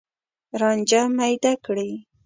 رانجه 0.59 1.01
میده 1.17 1.51
کړي 1.65 1.91